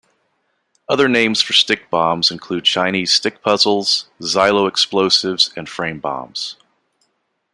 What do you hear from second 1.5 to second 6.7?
stick bombs include Chinese stick puzzles, xyloexplosives, and frame bombs.